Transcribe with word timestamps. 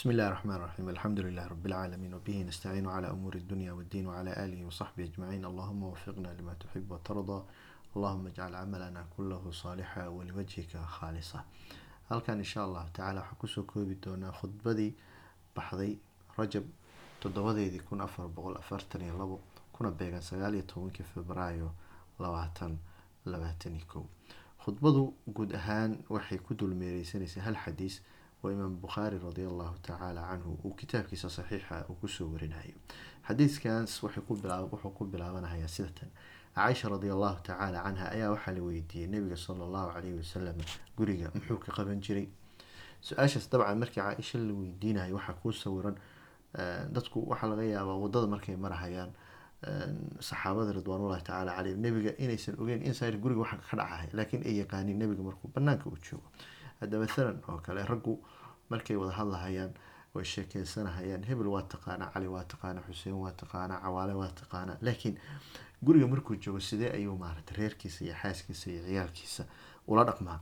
بسم 0.00 0.10
الله 0.10 0.26
الرحمن 0.28 0.54
الرحيم 0.54 0.88
الحمد 0.88 1.20
لله 1.20 1.46
رب 1.46 1.66
العالمين 1.66 2.14
وبه 2.14 2.42
نستعين 2.42 2.86
على 2.88 3.10
أمور 3.10 3.34
الدنيا 3.34 3.72
والدين 3.72 4.06
وعلى 4.06 4.44
آله 4.44 4.64
وصحبه 4.66 5.04
أجمعين 5.04 5.44
اللهم 5.44 5.82
وفقنا 5.82 6.28
لما 6.40 6.54
تحب 6.54 6.90
وترضى 6.90 7.44
اللهم 7.96 8.26
اجعل 8.26 8.54
عملنا 8.54 9.06
كله 9.16 9.50
صالحا 9.50 10.06
ولوجهك 10.08 10.76
خالصا 10.76 11.44
halkan 12.10 12.38
insha 12.38 12.62
allahu 12.62 12.86
tacaala 12.94 13.20
waxaan 13.20 13.38
kusoo 13.42 13.62
koobi 13.72 13.94
doonaa 14.04 14.30
khudbadii 14.40 14.92
baxday 15.56 15.92
rajab 16.38 16.64
toddobadeedii 17.22 17.82
kun 17.88 18.00
afar 18.06 18.28
boqol 18.36 18.54
afartan 18.62 19.00
iyo 19.02 19.14
labo 19.22 19.36
kuna 19.74 19.90
beegan 19.90 20.22
sagaal 20.22 20.54
iyo 20.54 20.62
tobankii 20.72 21.06
febraayo 21.14 21.68
labaatan 22.22 22.72
labaatan 23.32 23.72
iyo 23.78 23.86
kow 23.92 24.04
khudbadu 24.64 25.02
guud 25.36 25.50
ahaan 25.58 25.92
waxay 26.14 26.38
ku 26.46 26.54
dulmeereysanaysaa 26.60 27.42
hal 27.48 27.56
xadiis 27.64 27.94
oo 28.43 28.49
imaam 28.51 28.75
bukhaari 28.81 29.17
radi 29.19 29.43
allahu 29.51 29.75
tacaala 29.87 30.21
canhu 30.29 30.57
uu 30.65 30.73
kitaabkiisa 30.79 31.29
saxiixa 31.29 31.85
uu 31.89 31.95
ku 32.01 32.07
soo 32.07 32.27
warinayo. 32.33 32.75
Xadiiskaas 33.27 34.01
wuxuu 34.03 34.91
ku 34.97 35.05
bilaabanayaa 35.05 35.67
sidatan. 35.67 36.09
Caaisha 36.55 36.89
radi 36.89 37.09
allahu 37.15 37.37
tacaala 37.43 37.83
canha 37.85 38.05
ayaa 38.15 38.29
waxaa 38.35 38.53
la 38.57 38.61
weydiiyey 38.67 39.07
nabiga 39.13 39.37
sala 39.37 39.63
allahu 39.67 39.93
calayhi 39.93 40.17
wasalam 40.21 40.57
guriga 40.97 41.27
muxuu 41.35 41.57
ka 41.63 41.71
qaban 41.77 42.01
jiray. 42.01 42.27
Su'aashaas 43.01 43.45
dabcan 43.51 43.77
markii 43.79 44.01
caaisha 44.01 44.37
la 44.39 44.53
weydiinayo 44.53 45.15
waxaa 45.15 45.37
kuu 45.41 45.51
sawiran 45.63 45.95
dadku 46.95 47.17
waxaa 47.31 47.47
laga 47.51 47.63
yaabaa 47.63 47.97
waddada 48.03 48.27
markay 48.27 48.55
marahayaan 48.65 49.11
saxaabada 50.19 50.71
ridwaanullahi 50.79 51.21
tacaala 51.23 51.51
caleyhim 51.57 51.79
nebiga 51.85 52.11
inaysan 52.23 52.55
ogeyn 52.61 52.81
inside 52.89 53.15
guriga 53.23 53.41
waxa 53.45 53.57
ka 53.69 53.77
dhacahay 53.77 54.09
laakiin 54.17 54.41
ay 54.49 54.55
yaqaaniin 54.61 54.97
nebiga 55.01 55.23
markuu 55.27 55.47
banaanka 55.55 55.85
u 55.89 55.97
joogo 56.05 56.27
hadda 56.81 56.97
mathalan 57.03 57.37
oo 57.49 57.57
kale 57.65 57.85
raggu 57.85 58.13
markay 58.69 58.95
wada 58.95 59.13
hadlahayaan 59.19 59.71
way 60.13 60.25
sheekeysanahayaan. 60.25 61.23
Hebel 61.29 61.47
waa 61.47 61.63
taqaanaa 61.73 62.11
cali 62.13 62.27
waa 62.27 62.43
taqaanaa 62.43 62.83
xuseen 62.87 63.15
waa 63.23 63.31
taqaanaa 63.41 63.79
cawaale 63.85 64.13
waa 64.13 64.31
taqaanaa. 64.41 64.77
Laakiin 64.81 65.15
guriga 65.85 66.07
markuu 66.07 66.35
joogo 66.35 66.59
sidee 66.59 66.91
ayuu 66.97 67.17
maarata 67.17 67.53
reerkiisa 67.57 68.05
iyo 68.05 68.15
xaaskiisa 68.21 68.69
iyo 68.71 68.81
ciyaalkiisa 68.87 69.43
ula 69.87 70.03
dhaqmaa? 70.09 70.39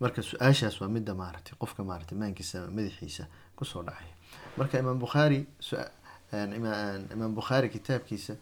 Marka 0.00 0.22
su'aashaas 0.22 0.80
waa 0.80 0.88
midda 0.88 1.14
maaratay 1.14 1.54
qofka 1.58 1.84
maarata 1.84 2.14
maankiisa 2.14 2.66
madaxiisa 2.76 3.24
ku 3.56 3.64
soo 3.64 3.82
dhacaya. 3.82 4.14
Marka 4.58 4.78
imaam 4.78 4.98
bukhaari 4.98 5.46
imaam 7.14 7.34
bukhaari 7.34 7.68
kitaabkiisa 7.68 8.36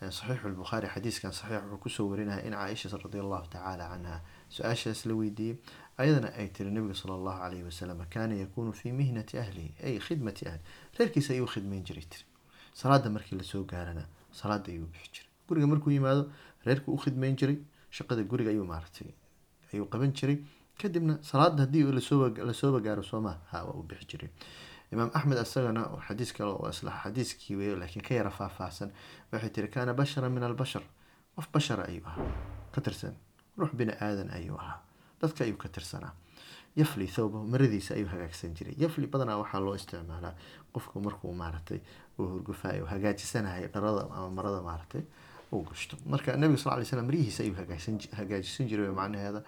saxiixu 0.00 0.48
lbukhaari 0.54 0.86
xadiiskan 0.94 1.32
saxiix 1.32 1.62
wuxuu 1.62 1.78
ku 1.82 1.88
soo 1.88 2.06
warinaya 2.10 2.42
in 2.46 2.52
caaisha 2.52 2.88
radi 3.04 3.18
allahu 3.18 3.46
tacaala 3.50 3.88
canha 3.92 4.20
su'aashaas 4.48 5.06
la 5.06 5.14
weydiiyey 5.14 5.58
ayadana 5.98 6.28
ay 6.38 6.48
tiri 6.54 6.70
nabiga 6.70 6.94
sala 6.94 7.14
allahu 7.18 7.38
calayhi 7.42 7.64
wasalam 7.64 7.98
kaana 8.14 8.34
yakuunu 8.34 8.72
fii 8.72 8.92
mihnati 8.92 9.38
ahlihi 9.38 9.74
ay 9.82 9.98
khidmati 9.98 10.46
ahli. 10.50 10.62
Reerkiisa 10.98 11.34
ayuu 11.34 11.46
khidmeyn 11.54 11.82
jiray 11.84 12.06
tiri. 12.12 12.24
Salaada 12.74 13.10
markii 13.10 13.36
la 13.40 13.42
soo 13.42 13.64
gaarana 13.64 14.04
salaada 14.30 14.70
ayuu 14.70 14.86
bixi 14.86 15.10
jiray. 15.14 15.30
Guriga 15.48 15.66
markuu 15.66 15.90
yimaado 15.90 16.30
reerku 16.66 16.92
u 16.94 16.98
khidmeyn 17.04 17.34
jiray 17.36 17.58
shaqada 17.90 18.22
guriga 18.22 18.50
ayuu 18.54 18.64
maaratay 18.64 19.10
ayuu 19.72 19.86
qaban 19.90 20.12
jiray. 20.14 20.38
Kadibna 20.78 21.18
salaada 21.22 21.66
haddii 21.66 21.82
lasooba 21.90 22.78
gaaro 22.86 23.02
sooma 23.02 23.32
ha 23.50 23.64
waa 23.66 23.82
jiray 24.06 24.30
imaam 24.92 25.10
axmed 25.14 25.38
isagana 25.42 25.82
xadiis 26.08 26.32
kale 26.36 26.50
oo 26.50 26.68
isla 26.70 26.92
xadiiskii 27.02 27.56
wey 27.56 27.74
laakiin 27.76 28.02
ka 28.08 28.14
yara 28.14 28.30
faahfaahsan 28.30 28.90
waxay 29.32 29.50
tiri 29.50 29.68
kaana 29.68 29.94
bashara 29.94 30.28
min 30.28 30.42
albashar. 30.42 30.82
Qof 31.36 31.46
bashara 31.52 31.84
ayuu 31.88 32.06
ahaa. 32.06 32.26
Ka 32.72 32.80
tirsan 32.80 33.14
ruux 33.58 33.70
bini 33.74 33.92
aadan 34.00 34.30
ayuu 34.30 34.56
ahaa. 34.58 34.80
Dadka 35.20 35.44
ayuu 35.44 35.56
ka 35.56 35.68
tirsanaa. 35.68 36.12
Yafli 36.76 37.06
thawba 37.06 37.42
maradiisa 37.44 37.94
ayuu 37.94 38.08
hagaagsan 38.08 38.54
jiray. 38.54 38.74
Yafli 38.78 39.06
badanaa 39.06 39.38
waxaa 39.42 39.60
loo 39.60 39.74
isticmaalaa 39.74 40.34
qofku 40.72 41.00
markuu 41.00 41.32
maaratay 41.34 41.80
uu 42.18 42.26
hurgufaayo 42.32 42.86
hagaajisanahay 42.86 43.66
dharada 43.68 44.02
ama 44.14 44.30
marada 44.30 44.60
maaratay 44.62 45.02
uu 45.52 45.62
gashto 45.68 45.96
marka 46.06 46.36
nabiga 46.36 46.58
sal 46.62 46.78
ly 46.80 46.84
slam 46.84 47.06
maryihiisa 47.06 47.42
ayuu 47.44 47.56
hagaajisan 48.18 48.66
jiray 48.68 48.90
macnaheeda 49.00 49.42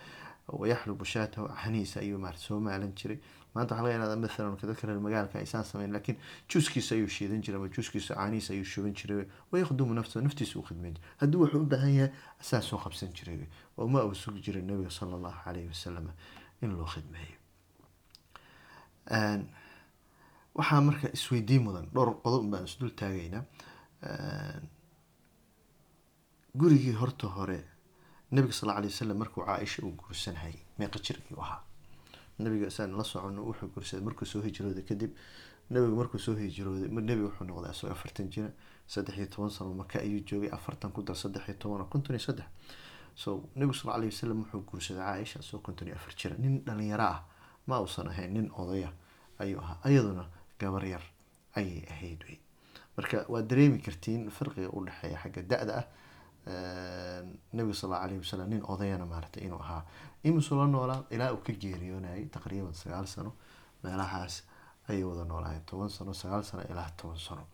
wayaxlubu 0.49 1.05
shaatahu 1.05 1.49
canihiisa 1.63 2.01
ayuu 2.01 2.19
maarata 2.19 2.43
soo 2.47 2.61
maalan 2.61 2.93
jiray 2.95 3.19
maanta 3.55 3.75
waxaa 3.75 3.85
laga 3.87 3.95
yaabaa 3.99 4.21
mathalan 4.25 4.57
dadka 4.71 4.87
reer 4.89 5.01
magaalka 5.07 5.39
aysaan 5.43 5.65
sameyn 5.71 5.93
laakiin 5.97 6.19
juuskiisa 6.51 6.95
ayuu 6.95 7.09
shiidan 7.17 7.41
jiray 7.45 7.59
ama 7.61 7.69
juuskiisa 7.77 8.15
caanihiisa 8.15 8.51
ayuu 8.55 8.65
shuban 8.73 8.95
jiray 8.99 9.25
wayaqdumu 9.53 9.95
nafsahu 9.99 10.23
naftiisa 10.27 10.59
u 10.61 10.63
khidmeyn 10.69 10.95
jiray. 10.95 11.11
Hadduu 11.21 11.41
wuxuu 11.43 11.63
u 11.65 11.67
baahan 11.73 11.95
yahay 11.99 12.13
asaa 12.41 12.79
qabsan 12.85 13.11
jiray 13.19 13.47
oo 13.79 13.87
ma 13.93 14.05
uu 14.07 14.15
sugi 14.15 14.41
jiray 14.47 14.63
nabiga 14.63 14.91
sala 14.91 15.17
allahu 15.19 15.39
calayhi 15.45 15.69
wasalam 15.75 16.07
in 16.63 16.71
loo 16.79 16.87
khidmeeyo. 16.95 17.37
Waxaa 20.59 20.81
marka 20.89 21.07
isweydiin 21.17 21.63
mudan 21.67 21.87
dhowr 21.95 22.11
qodob 22.25 22.45
baan 22.53 22.65
isdul 22.71 22.91
taagaynaa 23.01 23.45
gurigii 26.61 26.95
horta 27.01 27.27
hore 27.37 27.59
nabiga 28.35 28.53
sal 28.59 28.71
alay 28.71 28.91
wasalam 28.93 29.19
markuu 29.23 29.43
caaisha 29.47 29.83
uu 29.87 29.93
guursanayay 30.01 30.57
meeqa 30.79 30.99
jir 31.07 31.17
ayuu 31.27 31.43
ahaa 31.45 31.61
nabiga 32.45 32.71
saan 32.71 32.93
la 32.99 33.05
socono 33.05 33.43
wuxuu 33.49 33.69
guursaday 33.75 34.05
markuu 34.05 34.27
soo 34.27 34.43
hijrooday 34.43 34.85
kadib 34.91 35.13
nabigu 35.71 35.95
markuu 36.01 36.19
soo 36.19 36.35
hijrooday 36.35 36.89
nebiga 36.89 37.27
wuxuu 37.29 37.45
noqday 37.51 37.71
asagoo 37.71 37.93
afartan 37.93 38.31
jira 38.31 38.51
saddex 38.87 39.17
iyo 39.19 39.27
toban 39.27 39.51
sano 39.51 39.75
maka 39.75 39.99
ayuu 40.01 40.21
joogay 40.29 40.51
afartan 40.51 40.91
ku 40.93 41.03
dar 41.03 41.17
saddex 41.17 41.45
iyo 41.49 41.57
toban 41.59 41.87
konton 41.93 42.17
iyo 42.17 42.25
saddex. 42.29 42.47
So 43.15 43.49
nabigu 43.55 43.75
sal 43.75 43.91
alay 43.93 44.09
wasalam 44.09 44.39
wuxuu 44.43 44.63
guursaday 44.71 45.03
caaisha 45.05 45.39
asagoo 45.41 45.63
konton 45.63 45.87
iyo 45.89 45.97
afar 45.97 46.15
jira. 46.17 46.35
Nin 46.39 46.65
dhalinyaro 46.65 47.05
ah 47.05 47.21
ma 47.67 47.81
uusan 47.81 48.09
ahayn 48.09 48.33
nin 48.35 48.51
odaya 48.57 48.91
ayuu 49.39 49.61
ahaa 49.61 49.89
iyaduna 49.91 50.25
gabar 50.59 50.85
yar 50.85 51.03
ayay 51.55 51.85
ahayd 51.91 52.21
wey. 52.29 52.39
Marka 52.97 53.25
waad 53.29 53.47
dareemi 53.49 53.79
kartiin 53.79 54.31
farqiga 54.31 54.69
u 54.73 54.85
dhexeeya 54.85 55.19
xagga 55.23 55.43
da-da 55.43 55.75
ah 55.81 55.87
nabiga 57.53 57.75
sal 57.75 57.91
alla 57.93 58.01
alayhi 58.05 58.21
wasalam 58.25 58.49
nin 58.49 58.63
odayana 58.73 59.07
maaratay 59.07 59.45
inuu 59.47 59.59
ahaa. 59.63 59.85
Imusuu 60.25 60.57
la 60.59 60.67
noolaa 60.67 61.05
ilaa 61.11 61.33
uu 61.33 61.43
ka 61.47 61.53
geeriyoonayay 61.53 62.25
taqriiban 62.37 62.75
sagaal 62.75 63.07
sano. 63.07 63.33
Meelahaas 63.83 64.43
ayay 64.89 65.05
wada 65.05 65.25
noolaayeen 65.25 65.65
toban 65.67 65.89
sano 65.89 66.13
sagaal 66.15 66.45
sano 66.45 66.63
ilaa 66.71 66.91
toban 66.97 67.17
sano. 67.19 67.45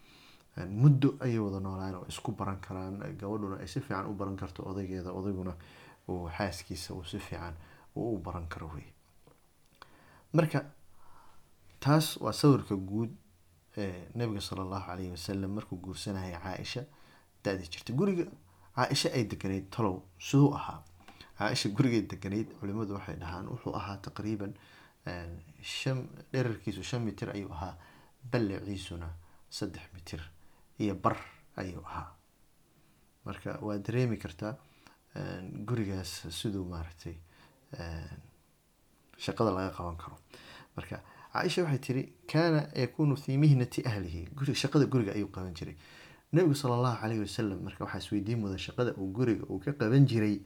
Muddo 0.83 1.15
ayay 1.21 1.39
wada 1.39 1.61
noolaayeen 1.61 1.97
oo 2.01 2.07
isku 2.09 2.33
baran 2.33 2.59
karaan. 2.61 2.99
Gabadhuna 3.21 3.57
ay 3.61 3.67
si 3.69 3.81
fiican 3.81 4.07
u 4.11 4.15
baran 4.15 4.37
karto 4.37 4.63
odaygeeda 4.71 5.13
odayguna 5.13 5.55
uu 6.09 6.29
xaaskiisa 6.37 6.95
uu 6.95 7.05
si 7.05 7.19
fiican 7.19 7.55
uu 7.97 8.19
baran 8.19 8.47
karo 8.49 8.71
wey 8.75 8.87
marka 10.33 10.61
taas 11.81 12.17
waa 12.21 12.33
sawirka 12.33 12.77
guud 12.77 13.11
ee 13.77 14.09
nabiga 14.15 14.41
sala 14.41 14.63
allahu 14.63 14.87
calayhi 14.87 15.11
wasalam 15.11 15.51
markuu 15.57 15.77
guursanayay 15.85 16.35
caaisha 16.45 16.83
da-di 17.45 17.69
jirta 17.73 17.93
guriga 17.93 18.25
caaisha 18.77 19.09
ay 19.17 19.25
deganayd 19.25 19.71
talow 19.71 20.03
siduu 20.19 20.53
ahaa. 20.59 20.83
Caaisha 21.39 21.69
gurigay 21.77 22.03
deganayd 22.13 22.49
culimadu 22.61 22.95
waxay 22.99 23.17
dhahaan 23.23 23.47
wuxuu 23.53 23.75
ahaa 23.81 23.97
taqriiban 24.07 24.53
shan 25.63 25.99
dherarkiisu 26.33 26.83
shan 26.83 27.03
mitir 27.09 27.29
ayuu 27.37 27.53
ahaa 27.57 27.75
balliciisuna 28.33 29.09
saddex 29.51 29.85
mitir 29.95 30.21
iyo 30.79 30.95
bar 30.95 31.17
ayuu 31.57 31.83
ahaa. 31.91 32.09
Marka 33.25 33.59
waa 33.67 33.79
dareemi 33.79 34.17
kartaa 34.17 34.55
gurigaas 35.69 36.13
siduu 36.39 36.65
maaragtay 36.73 37.15
shaqada 39.19 39.51
laga 39.57 39.71
qaban 39.77 39.97
karo. 39.97 40.17
Marka 40.77 41.01
caaisha 41.33 41.63
waxay 41.65 41.79
tiri 41.87 42.03
kaana 42.33 42.61
yakuunu 42.83 43.17
fii 43.17 43.37
mihnati 43.39 43.83
ahlihi. 43.91 44.29
Shaqada 44.63 44.87
guriga 44.87 45.13
ayuu 45.17 45.29
qaban 45.31 45.55
jiray 45.55 45.77
nabigu 46.37 46.55
sala 46.61 46.75
allahu 46.79 46.99
calayhi 47.03 47.23
wasalam 47.27 47.59
marka 47.67 47.85
waxaa 47.85 48.03
isweydiin 48.05 48.39
mudan 48.43 48.59
shaqada 48.67 48.93
uu 49.01 49.09
guriga 49.17 49.45
uu 49.51 49.59
ka 49.65 49.73
qaban 49.81 50.07
jiray 50.11 50.37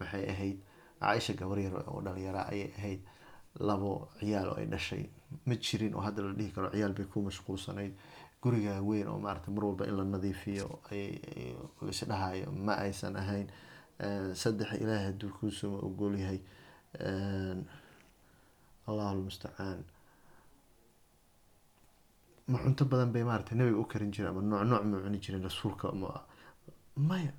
waxay 0.00 0.24
ahayd 0.32 0.58
caaisha 1.00 1.32
gabar 1.40 1.58
yar 1.58 1.74
oo 1.90 2.00
dhalinyara 2.06 2.42
ayay 2.52 2.70
ahayd. 2.78 3.00
Labo 3.68 4.08
ciyaal 4.20 4.48
oo 4.52 4.56
ay 4.60 4.66
dhashay. 4.72 5.04
Ma 5.46 5.54
jirin 5.64 5.94
oo 5.94 6.00
hadda 6.06 6.22
la 6.22 6.32
dhihi 6.38 6.50
karo 6.54 6.70
ciyaal 6.72 6.94
bay 6.96 7.04
ku 7.12 7.20
mashquulsanayd. 7.26 7.92
Guriga 8.42 8.80
weyn 8.82 9.08
oo 9.12 9.18
maarata 9.20 9.50
mar 9.50 9.64
walba 9.64 9.84
in 9.90 9.96
la 9.98 10.04
nadiifiyo 10.04 10.68
isdhahayo 11.90 12.48
ma 12.54 12.74
aysan 12.86 13.16
ahayn. 13.16 13.46
Saddex 14.42 14.72
ilaahay 14.80 15.06
hadduu 15.12 15.30
kuusuma 15.38 15.78
ogolyahay 15.88 16.40
allahu 18.88 19.14
lmustacaan 19.20 19.84
ma 22.48 22.58
cunto 22.58 22.84
badan 22.84 23.12
bay 23.12 23.22
maarata 23.24 23.54
nabiga 23.54 23.78
u 23.78 23.84
karin 23.84 24.10
jireen 24.12 24.30
ama 24.30 24.42
nooc 24.42 24.84
ma 24.84 24.98
cuni 25.04 25.18
jireen 25.24 25.42
rasuulka 25.42 25.92
maya. 26.96 27.32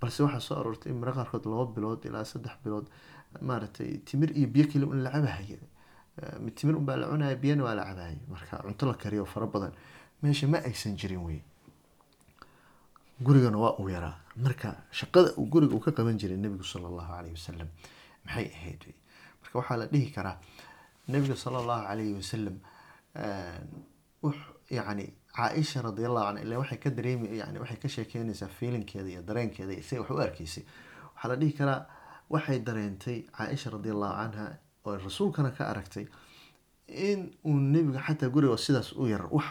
Balse 0.00 0.20
waxaa 0.22 0.40
soo 0.40 0.56
aroortay 0.60 0.90
in 0.92 0.98
mara 1.00 1.12
qaarkood 1.12 1.44
laba 1.46 1.64
bilood 1.74 2.04
ilaa 2.08 2.24
saddex 2.24 2.56
bilood 2.64 2.86
maaragtay 3.40 3.98
timir 4.06 4.30
iyo 4.38 4.46
biyo 4.54 4.66
keli 4.70 4.84
un 4.84 5.02
la 5.04 5.10
cabahaya 5.10 5.58
timir 6.56 6.76
unbaa 6.76 6.96
la 6.96 7.06
cunaya 7.10 7.36
biyana 7.36 7.62
waa 7.64 7.74
la 7.74 7.84
cabahaya 7.88 8.18
marka 8.28 8.62
cunto 8.66 8.86
la 8.86 8.94
kariyo 8.94 9.24
fara 9.26 9.46
badan 9.46 9.72
meesha 10.22 10.46
ma 10.48 10.58
aysan 10.68 10.94
jirin 10.96 11.22
wey. 11.26 11.40
Gurigana 13.20 13.58
waa 13.58 13.74
uu 13.80 13.88
yaraa. 13.90 14.16
Marka 14.36 14.68
shaqada 14.92 15.34
uu 15.38 15.46
guriga 15.52 15.74
uu 15.74 15.80
ka 15.80 15.90
qaban 15.92 16.16
jiray 16.20 16.36
nabigu 16.36 16.62
sala 16.64 16.86
allahu 16.90 17.10
calayhi 17.12 17.34
wasalam 17.38 17.68
maxay 18.24 18.46
ahayd 18.54 18.82
marka 19.42 19.54
waxaa 19.58 19.76
la 19.80 19.86
dhihi 19.92 20.10
karaa 20.14 20.36
nabiga 21.08 21.34
sala 21.36 21.58
allahu 21.62 21.82
calayhi 21.88 22.14
wasalam 22.20 22.56
yani 24.70 25.14
caaisha 25.36 25.82
radiallahu 25.82 26.26
canha 26.26 26.42
ila 26.42 26.58
waxay 26.58 26.78
ka 26.78 26.90
dareemi 26.90 27.38
yani 27.38 27.58
waxay 27.58 27.76
ka 27.76 27.88
sheekeynaysaa 27.88 28.48
feelinkeeda 28.48 29.08
iyo 29.08 29.22
dareenkeeda 29.22 29.82
say 29.82 29.98
wax 29.98 30.10
u 30.10 30.18
arkeysay 30.20 30.64
waxaa 31.14 31.28
la 31.28 31.36
dhihi 31.36 31.52
karaa 31.58 31.86
waxay 32.30 32.58
dareentay 32.58 33.22
caaisha 33.38 33.70
radiallahu 33.70 34.14
canha 34.22 34.46
oo 34.84 34.96
rasuulkana 34.96 35.50
ka 35.50 35.64
aragtay 35.72 36.06
in 36.88 37.20
uu 37.44 37.56
nebiga 37.74 38.00
xataa 38.06 38.28
guriga 38.28 38.56
sidaas 38.58 38.92
u 38.92 39.06
yar 39.06 39.26
wax 39.30 39.46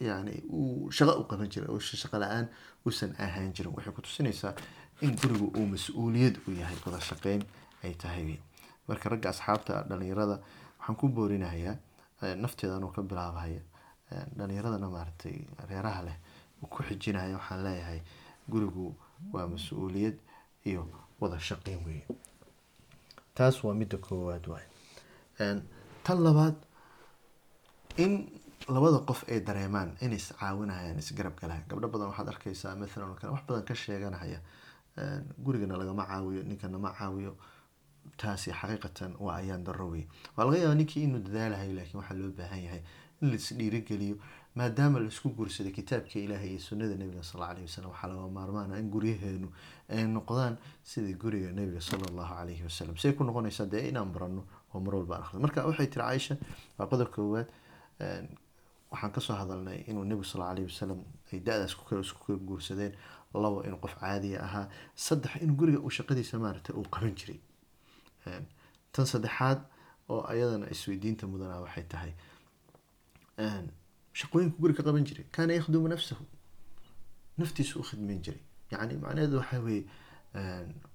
yani 0.00 0.42
uu 0.52 0.90
shaqo 0.92 1.12
u 1.20 1.24
qaban 1.30 1.48
jiray 1.48 1.68
oo 1.68 1.78
shaqo 1.80 2.18
la'aan 2.18 2.46
uusan 2.86 3.14
ahaan 3.18 3.52
jirin. 3.56 3.72
Waxay 3.76 3.92
ku 3.92 4.02
tusinaysaa 4.02 4.54
in 5.00 5.16
gurigu 5.20 5.46
uu 5.58 5.66
mas'uuliyad 5.74 6.36
u 6.48 6.52
yahay 6.52 6.76
wada 6.86 7.00
shaqeyn 7.00 7.42
ay 7.84 7.94
tahay. 7.94 8.38
Marka 8.88 9.08
ragga 9.08 9.28
asxaabta 9.34 9.82
dhalinyarada 9.88 10.36
waxaan 10.78 10.96
ku 11.00 11.08
boorinayaa 11.08 11.76
nafteeda 12.36 12.76
anuu 12.76 12.92
ka 12.92 13.02
bilaabahaya 13.02 13.60
dhalinyaradana 14.10 14.88
maaragtay 14.90 15.36
reeraha 15.70 16.02
leh 16.08 16.16
ku 16.70 16.82
xijinaya 16.82 17.36
waxaan 17.38 17.62
leeyahay 17.66 18.00
gurigu 18.48 18.94
waa 19.32 19.46
mas'uuliyad 19.46 20.16
iyo 20.66 20.82
wada 21.20 21.38
shaqeyn 21.40 21.80
weeye. 21.86 22.06
Taas 23.34 23.62
waa 23.64 23.74
midda 23.74 23.96
koowaad 23.98 24.46
waay 24.52 24.66
tan 26.04 26.18
labaad 26.26 26.56
in 27.96 28.12
labada 28.68 28.98
qof 29.08 29.24
ay 29.28 29.40
dareemaan 29.40 29.90
inay 30.00 30.16
is 30.16 30.32
caawinayaan 30.40 30.98
isgarab 30.98 31.34
galayan 31.40 31.64
gabdho 31.68 31.88
badan 31.88 32.08
waxaad 32.10 32.28
arkaysaa 32.34 32.74
mathalan 32.76 33.10
oo 33.10 33.16
kale 33.20 33.32
wax 33.32 33.42
badan 33.48 33.64
ka 33.68 33.74
sheeganaya 33.74 34.40
gurigana 35.44 35.76
lagama 35.76 36.06
caawiyo 36.06 36.42
ninkana 36.42 36.78
ma 36.78 36.90
caawiyo. 36.98 37.36
Taasi 38.16 38.50
xaqiiqatan 38.52 39.12
waa 39.20 39.36
ayaan 39.42 39.64
daro 39.64 39.86
wey 39.92 40.04
waa 40.36 40.44
laga 40.46 40.58
yaabaa 40.58 40.78
ninkii 40.80 41.02
inuu 41.04 41.20
dadaalahayo 41.26 41.72
laakiin 41.78 41.98
waxaa 42.00 42.16
loo 42.20 42.30
baahan 42.38 42.62
yahay 42.66 42.82
in 43.22 43.30
lais 43.30 43.46
dhiirigeliyo 43.58 44.16
maadaama 44.58 44.98
la 45.00 45.08
isku 45.12 45.28
guursaday 45.38 45.72
kitaabka 45.72 46.18
ilaahay 46.24 46.50
iyo 46.50 46.60
sunnada 46.68 46.94
nebiga 46.96 47.22
sal 47.22 47.40
alla 47.42 47.48
alayhi 47.52 47.66
wasalam 47.68 47.90
waxaa 47.92 48.08
laga 48.12 48.28
maarmaana 48.38 48.78
in 48.82 48.88
guryaheenu 48.94 49.48
ay 49.88 50.04
noqdaan 50.16 50.54
sidii 50.90 51.14
guriga 51.24 51.50
nebiga 51.58 51.80
sala 51.80 52.04
allahu 52.10 52.34
calayhi 52.34 52.62
wasalam 52.68 52.96
say 53.02 53.12
ku 53.12 53.24
noqonaysaa 53.24 53.66
dee 53.74 53.88
inaan 53.90 54.10
barano 54.14 54.42
oo 54.74 54.80
mar 54.80 54.94
walba 54.98 55.14
aan 55.16 55.22
akhrido 55.24 55.42
marka 55.46 55.66
waxay 55.70 55.86
tiri 55.92 56.04
caaisha 56.04 56.34
waa 56.78 56.86
qodob 56.92 57.08
koowaad 57.16 57.48
waxaan 58.92 59.12
ka 59.12 59.20
soo 59.20 59.34
hadalnay 59.42 59.78
inuu 59.90 60.04
nebigu 60.04 60.24
sal 60.24 60.40
alla 60.42 60.50
alayhi 60.54 60.68
wasalam 60.72 61.00
ay 61.32 61.40
da-daas 61.46 61.70
isku 61.72 61.84
kala 61.88 62.38
guursadeen 62.48 62.92
labo 63.44 63.58
inuu 63.68 63.80
qof 63.84 63.94
caadiya 64.00 64.38
ahaa 64.46 64.66
saddex 65.06 65.32
inuu 65.44 65.56
guriga 65.60 65.78
uu 65.84 65.90
shaqadiisa 65.98 66.38
maaragtay 66.44 66.72
uu 66.78 66.86
qaban 66.94 67.12
jiray. 67.20 67.40
Tan 68.92 69.06
saddexaad 69.12 69.60
oo 70.08 70.22
ayadana 70.32 70.66
isweydiinta 70.74 71.26
mudanaa 71.32 71.60
waxay 71.66 71.84
tahay 71.92 72.12
shaqooyinku 74.12 74.56
guriga 74.60 74.82
ka 74.82 74.88
qaban 74.90 75.04
jiray 75.04 75.24
kaana 75.32 75.52
yakhdumu 75.52 75.88
nafsahu 75.88 76.24
naftiisu 77.38 77.80
u 77.80 77.82
khidmeyn 77.82 78.22
jiray 78.22 78.40
yani 78.70 78.94
macnaheedu 78.96 79.36
waxaa 79.38 79.60
weeye 79.60 79.84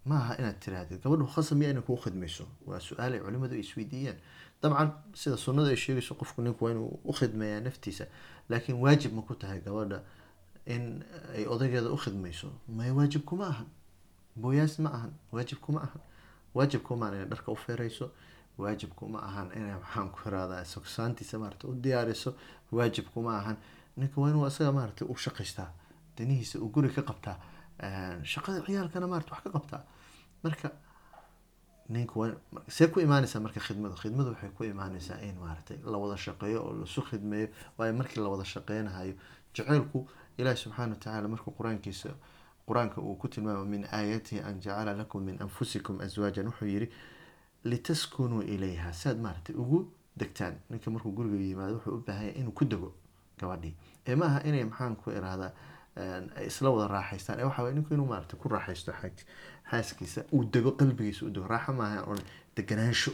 ma 0.06 0.36
inaad 0.40 0.60
tirahdid 0.60 1.02
gabadhu 1.04 1.28
khasab 1.36 1.58
miya 1.58 1.70
inay 1.72 1.82
kuu 1.84 1.98
khidmayso 1.98 2.46
waa 2.66 2.80
su'aal 2.80 3.14
ay 3.14 3.20
culimadu 3.20 3.54
ay 3.56 3.60
isweydiiyaan 3.66 4.18
dabcan 4.62 4.90
sida 5.14 5.38
sunnada 5.38 5.70
ay 5.70 5.76
sheegayso 5.84 6.16
qofku 6.16 6.42
ninku 6.42 6.66
waa 6.66 6.72
inuu 6.72 7.00
u 7.04 7.14
khidmeeyaa 7.14 7.62
naftiisa 7.68 8.06
laakiin 8.50 8.78
waajib 8.84 9.14
ma 9.14 9.22
ku 9.22 9.36
tahay 9.36 9.60
gabadha 9.62 10.04
in 10.66 11.04
ay 11.36 11.46
odaygeeda 11.46 11.90
u 11.92 11.98
khidmayso 11.98 12.52
may 12.68 12.92
waajib 12.92 13.22
kuma 13.26 13.46
ahan 13.54 13.68
booyaas 14.36 14.80
ma 14.80 14.90
ahan 14.98 15.14
waajib 15.32 15.58
kuma 15.60 15.80
ahan 15.88 16.02
waajib 16.54 16.82
kuma 16.82 17.06
ahan 17.06 17.16
inay 17.18 17.30
dharka 17.30 17.52
u 17.52 17.56
feerayso 17.56 18.12
waajib 18.62 18.92
kuma 19.00 19.20
ahan 19.30 19.48
inay 19.58 19.76
maxaan 19.84 20.10
ku 20.14 20.20
irahdaa 20.30 20.64
sogsaantiisa 20.74 21.40
maarata 21.44 21.68
u 21.68 21.74
diyaariso 21.84 22.32
waajib 22.72 23.06
kuma 23.14 23.32
ahan. 23.40 23.58
Ninka 23.98 24.22
waa 24.22 24.30
inuu 24.30 24.46
asaga 24.46 24.72
maarata 24.72 25.06
u 25.06 25.16
shaqaystaa 25.26 25.70
danihiisa 26.18 26.60
uu 26.60 26.70
guri 26.76 26.90
ka 26.90 27.02
qabtaa 27.10 27.38
shaqada 28.34 28.62
ciyaalkana 28.66 29.08
maarata 29.08 29.32
wax 29.36 29.44
ka 29.44 29.50
qabtaa 29.56 29.82
marka 30.44 30.70
ninka 31.90 32.16
waa 32.20 32.32
see 32.68 32.88
ku 32.88 33.00
imaanaysaa 33.00 33.40
marka 33.46 33.60
khidmadu 33.60 33.96
khidmadu 34.02 34.30
waxay 34.34 34.50
ku 34.58 34.64
imaanaysaa 34.64 35.20
in 35.28 35.36
maaragtay 35.44 35.78
la 35.84 35.98
wada 35.98 36.18
shaqeeyo 36.18 36.60
oo 36.68 36.74
lasu 36.82 37.02
khidmeeyo 37.10 37.48
waayo 37.78 37.94
markii 37.94 38.22
la 38.24 38.30
wada 38.30 38.46
shaqeynahayo 38.46 39.14
jaceylku 39.56 40.08
ilaahi 40.38 40.58
subxaana 40.64 40.94
watacaala 40.96 41.28
markuu 41.28 41.52
qur'aankiisa 41.60 42.10
qur'aanka 42.68 43.02
uu 43.02 43.16
ku 43.16 43.28
tilmaamo 43.28 43.66
min 43.66 43.84
aayatihi 43.92 44.42
an 44.42 44.62
jacala 44.62 44.94
lakum 45.02 45.24
min 45.24 45.36
anfusikum 45.46 46.00
aswaajan 46.06 46.46
wuxuu 46.48 46.68
yidhi 46.76 46.88
litaskunuu 47.64 48.42
ilayha. 48.42 48.94
Saad 48.94 49.18
maaragtay 49.20 49.56
ugu 49.56 49.88
degtaan. 50.20 50.56
Ninka 50.70 50.92
markuu 50.92 51.12
guriga 51.12 51.36
yimaado 51.38 51.74
wuxuu 51.76 51.96
u 51.98 52.04
inuu 52.40 52.52
ku 52.52 52.66
dego 52.66 52.94
gabadhii. 53.40 53.74
Ee 54.08 54.16
ma 54.16 54.42
inay 54.46 54.64
maxaan 54.66 54.96
ku 54.96 55.12
isla 56.48 56.70
wada 56.70 56.88
raaxaystaan. 56.94 57.40
Ee 57.40 57.44
waxa 57.44 57.72
ninku 57.72 57.94
inuu 57.94 58.06
maaragtay 58.06 58.40
ku 58.40 58.50
raaxaysto 58.50 58.92
xaaskiisa 59.72 60.22
uu 60.34 60.44
dego 60.54 60.72
qalbigiisa 60.72 61.26
u 61.26 61.48
raaxo 61.48 61.74
maaha 61.74 62.04
oo 62.10 62.16
deganaansho 62.56 63.12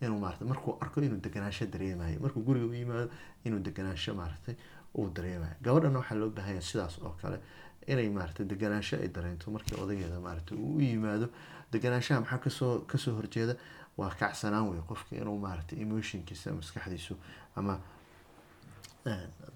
inuu 0.00 0.18
maarata 0.20 0.44
markuu 0.44 0.76
arko 0.80 1.00
inuu 1.00 1.20
deganaansho 1.20 1.66
dareemayo 1.66 2.20
markuu 2.20 2.42
guriga 2.42 2.66
u 2.66 2.74
yimaado 2.74 3.10
inuu 3.44 3.58
deganaansho 3.66 4.14
maaragtay 4.14 4.54
uu 4.98 5.08
dareemayo 5.16 5.54
gabadhana 5.62 5.98
waxaa 5.98 6.14
loo 6.20 6.30
baahanya 6.30 6.60
sidaas 6.60 6.98
oo 7.02 7.14
kale. 7.22 7.38
Inay 7.86 8.08
maarata 8.10 8.44
deganaansho 8.44 8.96
ay 8.96 9.08
dareento 9.08 9.50
markii 9.50 9.76
odageeda 9.82 10.20
maarata 10.20 10.54
uu 10.54 10.76
u 10.76 10.80
yimaado. 10.80 11.28
Deganaanshaha 11.72 12.20
maxaa 12.20 12.38
ka 12.38 12.50
soo 12.50 12.78
ka 12.90 12.98
soo 12.98 13.14
horjeeda 13.16 13.56
waa 13.98 14.10
kacsanaan 14.20 14.66
wey 14.70 14.80
qofka 14.90 15.12
inuu 15.20 15.38
maarata 15.44 15.74
emotionkiisa 15.84 16.52
maskaxdiisu 16.58 17.14
ama 17.58 17.74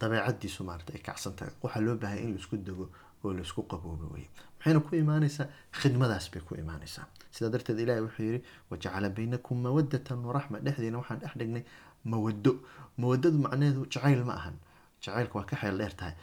dabeecadiisu 0.01 0.61
maarata 0.69 0.93
ay 0.97 1.03
kacsan 1.09 1.33
tahay. 1.37 1.53
Waxaa 1.63 1.81
loo 1.87 1.97
baahanya 2.03 2.23
in 2.27 2.31
la 2.35 2.39
isku 2.43 2.57
dego 2.57 2.85
oo 3.25 3.33
la 3.33 3.43
isku 3.47 3.63
qaboobo 3.71 4.07
wey 4.15 4.27
maxayna 4.59 4.81
ku 4.87 4.93
imaanaysaa 5.03 5.47
khidmadaas 5.81 6.27
bay 6.33 6.43
ku 6.47 6.55
imaanaysaa. 6.63 7.07
Sidaa 7.35 7.51
darteed 7.55 7.79
ilahi 7.85 8.01
wuxuu 8.07 8.25
yihi 8.29 8.41
wajacala 8.71 9.09
baynakum 9.17 9.57
mawadatan 9.67 10.19
waraxma 10.29 10.59
dhexdiina 10.65 10.99
waxaan 11.01 11.19
dhex 11.23 11.33
dhignay 11.41 11.65
mawado 12.13 12.53
mawadadu 13.01 13.39
macnaheedu 13.45 13.83
jacayl 13.93 14.23
ma 14.29 14.35
ahan. 14.41 14.57
Jacaylka 15.05 15.35
waa 15.39 15.47
ka 15.51 15.57
xeel 15.61 15.77
dheer 15.81 15.95
tahay. 16.01 16.15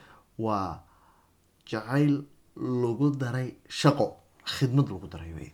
Waa 0.46 0.84
jacayl 1.72 2.14
lagu 2.82 3.08
daray 3.22 3.50
shaqo 3.82 4.08
khidmad 4.56 4.88
lagu 4.94 5.08
daray 5.14 5.32
wey 5.38 5.50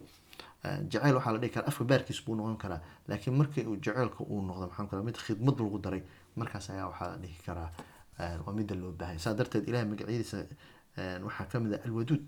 Eh, 0.66 0.80
jaceyl 0.92 1.16
waxaa 1.18 1.34
la 1.36 1.40
dhihi 1.42 1.52
karaa 1.56 1.68
afka 1.72 1.84
baarkiis 1.92 2.20
buu 2.26 2.36
noqon 2.36 2.58
karaa. 2.64 2.82
Laakiin 3.08 3.36
markii 3.40 3.66
uu 3.70 3.76
jaceylka 3.86 4.22
uu 4.24 4.42
noqdo 4.50 4.66
maxaan 4.72 4.88
karaa 4.90 5.04
mid 5.10 5.18
khidmad 5.26 5.58
lagu 5.60 5.78
daray 5.86 6.02
markaas 6.40 6.70
ayaa 6.74 6.88
waxaa 6.92 7.08
la 7.12 7.18
dhihi 7.24 7.38
karaa 7.46 7.70
eh, 8.20 8.36
waa 8.46 8.54
midda 8.58 8.74
loo 8.82 8.92
baahaya 9.00 9.20
saa 9.26 9.34
darteed 9.40 9.68
ilahay 9.70 9.86
magacyadiisa 9.92 10.38
eh, 10.98 11.18
waxaa 11.28 11.46
ka 11.52 11.60
mid 11.64 11.74
ah 11.76 11.82
alwaduud 11.88 12.24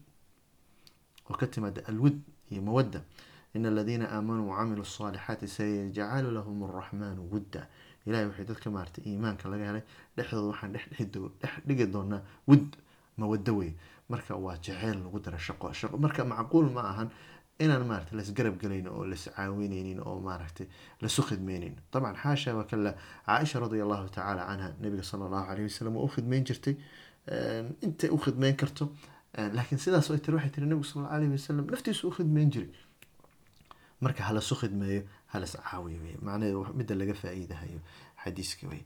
oo 1.29 1.35
ka 1.39 1.47
timaada 1.47 1.81
alwud 1.91 2.17
iyo 2.51 2.61
mawadda. 2.61 2.99
In 3.55 3.65
aladiina 3.65 4.05
aamanuu 4.15 4.49
wacamiluu 4.51 4.83
asaalixaati 4.89 5.47
sayajcalu 5.47 6.29
lahum 6.37 6.63
araxmaanu 6.67 7.21
wudda. 7.33 7.61
Ilahay 8.05 8.25
waxay 8.29 8.45
dadka 8.45 8.67
maaratay 8.75 9.03
iimaanka 9.09 9.49
laga 9.49 9.65
helay 9.69 9.83
dhexdooda 10.17 10.47
waxaan 10.51 10.71
dhex 10.73 10.83
dhigi 11.67 11.85
doonaa 11.95 12.21
wud 12.47 12.67
mawaddo 13.17 13.51
wey 13.59 13.71
marka 14.09 14.35
waa 14.35 14.57
jaceyl 14.65 14.97
lagu 15.03 15.19
dara 15.19 15.39
shaqo 15.39 15.73
shaqo. 15.73 15.97
Marka 15.97 16.21
macquul 16.25 16.69
ma 16.75 16.81
ahan 16.91 17.09
inaan 17.63 17.85
maarata 17.91 18.15
lasgarab 18.19 18.55
gelayno 18.61 18.89
oo 18.97 19.05
las 19.11 19.23
caawineynin 19.35 19.99
oo 20.07 20.19
maaragtay 20.27 20.67
lasu 21.01 21.21
khidmeyneyn 21.29 21.75
dabcan 21.93 22.15
xaasha 22.23 22.55
waa 22.57 22.65
caaisha 22.71 23.59
radia 23.63 23.83
allahu 23.85 24.09
tacaala 24.15 24.43
canha 24.49 24.67
nabiga 24.81 25.03
sala 25.03 25.25
allahu 25.29 25.45
alayh 25.51 25.63
wasalam 25.69 25.95
u 25.97 26.07
khidmeyn 26.15 26.43
jirtay 26.47 26.75
intay 27.85 28.09
u 28.15 28.17
khidmeyn 28.25 28.55
karto 28.61 28.85
laakiin 29.57 29.79
sidaas 29.85 30.11
ay 30.11 30.19
tiri 30.25 30.35
waxay 30.37 30.51
tiri 30.55 30.65
nabigu 30.69 30.85
sal 30.91 30.97
allahu 31.01 31.15
alayh 31.15 31.29
wasalam 31.37 31.65
naftiisu 31.73 32.03
u 32.09 32.11
khidmeyn 32.17 32.49
jiray 32.53 32.71
marka 34.03 34.21
halasu 34.29 34.55
khidmeeyo 34.61 35.01
halas 35.33 35.53
caawiyo 35.69 35.99
wey 36.05 36.15
macnaheedu 36.25 36.59
midda 36.79 36.93
laga 37.01 37.13
faa-iidahayo 37.21 37.79
xadiiska 38.23 38.63
wey 38.71 38.81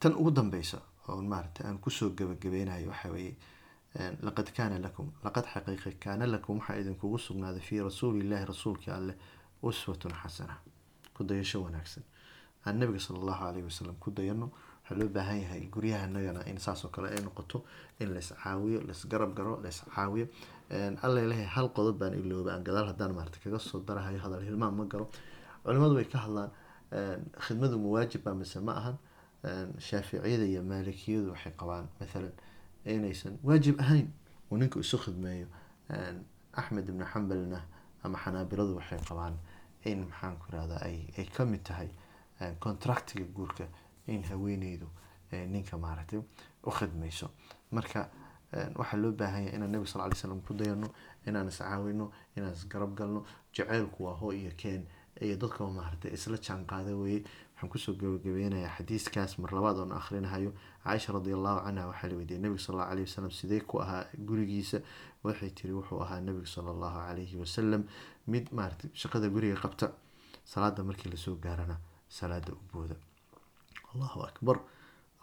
tan 0.00 0.12
ugu 0.20 0.30
dambeysa 0.30 0.78
oo 1.08 1.22
maarata 1.32 1.60
aan 1.68 1.78
ku 1.84 1.90
soo 1.90 2.10
gabagabeynayo 2.18 2.88
waxa 2.92 3.08
weeye 3.14 3.34
laqad 4.26 4.48
kaana 4.56 4.78
lakum 4.78 5.12
laqad 5.24 5.44
xaqiiqa 5.52 5.90
kaana 6.04 6.26
lakum 6.26 6.58
waxaa 6.58 6.76
idinkugu 6.82 7.18
sugnaaday 7.18 7.60
fii 7.60 7.80
rasuulillahi 7.88 8.44
rasuulkii 8.52 8.90
alleh 8.98 9.14
uswatun 9.62 10.12
xasana 10.22 10.56
ku 11.14 11.24
dayasho 11.24 11.62
wanaagsan. 11.62 12.02
Aan 12.66 12.78
nabiga 12.78 12.98
sala 12.98 13.18
allahu 13.22 13.44
alayhi 13.44 13.64
wasalam 13.70 13.94
ku 14.00 14.10
dayano 14.10 14.50
waxaa 14.82 14.98
loo 14.98 15.08
baahan 15.08 15.38
yahay 15.44 15.62
guryahanagana 15.74 16.42
in 16.50 16.58
saasoo 16.58 16.90
kale 16.90 17.08
ay 17.14 17.20
noqoto 17.22 17.64
in 18.00 18.08
lais 18.14 18.32
caawiyo 18.42 18.80
lais 18.88 19.06
garab 19.06 19.34
garo 19.34 19.60
lais 19.62 19.78
caawiyo. 19.94 20.26
Alla 21.02 21.20
lehay 21.30 21.46
hal 21.46 21.68
qodob 21.76 21.98
baan 21.98 22.14
ilooba 22.14 22.50
aan 22.54 22.64
gadaal 22.64 22.86
haddaan 22.90 23.12
maarata 23.14 23.38
kaga 23.44 23.58
soo 23.58 23.80
darahayo 23.80 24.18
hadal 24.18 24.42
hilmaan 24.42 24.74
ma 24.74 24.84
garo 24.84 25.06
culimadu 25.64 25.94
way 25.94 26.04
ka 26.04 26.18
hadlaan 26.18 26.50
khidmadu 27.46 27.78
mawaajibba 27.78 28.34
mise 28.34 28.58
ma 28.60 28.72
ahan. 28.80 28.96
Shaaficiyada 29.78 30.44
iyo 30.50 30.62
maalikiyadu 30.62 31.30
waxay 31.30 31.52
qabaan 31.60 31.86
mathalan 32.00 32.32
inaysan 32.84 33.38
waajib 33.42 33.80
ahayn. 33.80 34.08
Uu 34.50 34.56
ninku 34.58 34.78
isu 34.80 34.98
khidmeeyo 34.98 35.46
axmed 36.52 36.88
ibnu 36.88 37.04
xambalna 37.12 37.60
ama 38.04 38.18
xanaabiladu 38.18 38.76
waxay 38.76 38.98
qabaan 39.08 39.34
in 39.84 40.04
maxaan 40.08 40.36
ku 40.38 40.44
irahdaa 40.52 40.80
ay 40.84 41.26
ka 41.34 41.44
mid 41.44 41.62
tahay 41.64 41.88
contractiga 42.60 43.24
guurka 43.34 43.66
in 44.06 44.22
haweeneydu 44.24 44.86
ninka 45.48 45.76
maaragtay 45.78 46.20
u 46.64 46.70
khidmayso 46.70 47.30
marka 47.70 48.08
waxaa 48.76 48.96
loo 49.02 49.12
baahan 49.12 49.44
yahay 49.44 49.56
inaan 49.56 49.72
nabiga 49.72 49.90
sal 49.90 50.08
ly 50.10 50.14
slam 50.16 50.40
ku 50.46 50.54
dayano 50.54 50.88
inaan 51.26 51.48
iscaawino 51.48 52.12
inaan 52.36 52.52
isgarab 52.54 52.94
galno 52.94 53.24
jaceylku 53.52 54.04
waa 54.04 54.14
hoo 54.20 54.32
iyo 54.32 54.52
keen 54.56 54.86
iyo 55.20 55.36
dadka 55.36 55.64
maaragtay 55.66 56.12
isla 56.14 56.36
jaan 56.38 56.64
qaada 56.66 56.94
weye 56.96 57.24
waxaan 57.54 57.68
ku 57.70 57.78
soo 57.78 57.94
gabagabeynayaa 57.94 58.74
xadiiskaas 58.76 59.38
mar 59.38 59.50
labaad 59.52 59.76
oon 59.78 59.92
akhrinahayo 59.92 60.50
caaisha 60.84 61.12
radi 61.12 61.32
allahu 61.38 61.58
canha 61.66 61.86
waxaa 61.90 62.08
la 62.10 62.16
weydiiyey 62.20 62.42
nabiga 62.42 62.60
sal 62.66 62.80
alayhi 62.80 63.06
wasalam 63.08 63.30
sidee 63.30 63.60
ku 63.60 63.78
ahaa 63.84 64.04
gurigiisa? 64.28 64.78
Waxay 65.24 65.50
tiri 65.58 65.72
wuxuu 65.78 66.00
ahaa 66.04 66.20
nabiga 66.20 66.46
sala 66.46 66.70
allahu 66.74 66.98
calayhi 67.06 67.36
wasalam 67.42 67.82
mid 68.26 68.44
maaragtay 68.52 68.90
shaqada 69.02 69.28
guriga 69.34 69.56
qabta 69.64 69.86
salaada 70.44 70.82
markii 70.84 71.10
la 71.10 71.16
soo 71.16 71.36
gaarana 71.44 71.76
salaada 72.08 72.52
u 72.52 72.58
booda. 72.72 72.96
Allahu 73.94 74.20
akbar 74.30 74.56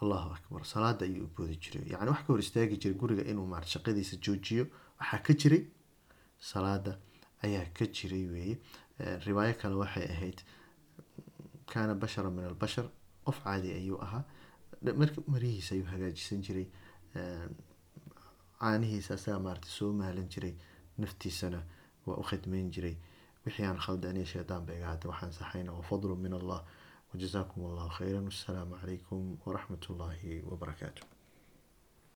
allahu 0.02 0.30
akbar 0.38 0.62
salaada 0.66 1.06
ayuu 1.06 1.26
u 1.28 1.30
boodi 1.38 1.56
jiray. 1.64 1.84
Yani 1.94 2.10
wax 2.10 2.22
ka 2.26 2.34
hor 2.34 2.40
istaagi 2.40 2.78
jiray 2.82 2.98
guriga 3.02 3.24
inuu 3.32 3.46
maarata 3.46 3.70
shaqadiisa 3.76 4.16
joojiyo 4.26 4.66
waxaa 5.00 5.22
ka 5.26 5.34
jiray 5.42 5.62
salaada 6.40 6.98
ayaa 7.46 7.66
ka 7.78 7.86
jiray 7.86 8.26
weeye. 8.34 8.56
Riwaayo 9.28 9.54
kale 9.62 9.76
waxay 9.84 10.06
ahayd 10.16 10.40
kaana 11.74 11.94
bashara 11.96 12.30
min 12.38 12.46
albashar 12.52 12.86
qof 13.26 13.38
caadi 13.44 13.70
ayuu 13.80 13.98
ahaa. 14.06 14.24
Marka 15.02 15.22
marihiisa 15.34 15.76
ayuu 15.76 15.88
hagaajisan 15.94 16.42
jiray 16.46 16.68
caanihiisa 18.60 19.14
asaga 19.18 19.40
maarata 19.46 19.70
soo 19.78 19.92
maalan 19.94 20.28
jiray 20.34 20.54
naftiisana 20.98 21.60
waa 22.06 22.18
u 22.22 22.24
khidmeyn 22.30 22.72
jiray. 22.76 22.96
Wixii 23.46 23.66
aan 23.66 23.80
khalda 23.86 24.14
shaydaan 24.34 24.66
ba 24.66 24.74
iga 24.74 24.88
hadda 24.94 25.10
waxaan 25.12 25.32
saxayna 25.40 25.72
waa 25.78 25.88
fadlu 25.92 26.16
min 26.16 26.34
allah 26.40 26.62
wajazaakum 27.14 27.66
allahu 27.70 27.90
khayran 28.00 28.26
wasalaamu 28.32 28.80
calaykum 28.82 29.22
waraxmat 29.46 29.84
ullaahi 29.92 30.44
wabarakaatu 30.50 31.11